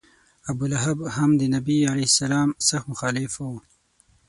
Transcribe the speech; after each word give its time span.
ابولهب 0.49 0.97
هم 1.15 1.31
د 1.41 1.43
نبي 1.55 1.77
علیه 1.91 2.09
سلام 2.21 2.49
سخت 2.67 2.85
مخالف 2.91 3.33
و. 3.41 3.45